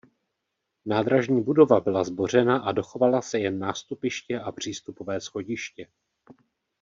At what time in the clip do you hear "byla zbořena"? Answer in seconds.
1.79-2.59